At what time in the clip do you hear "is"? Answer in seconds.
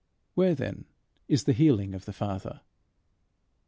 1.27-1.43